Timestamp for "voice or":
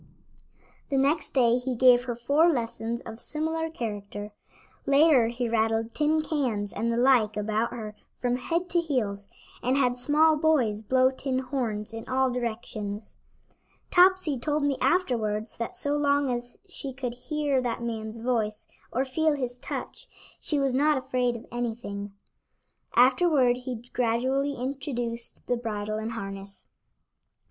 18.21-19.05